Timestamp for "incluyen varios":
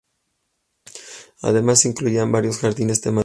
1.89-2.57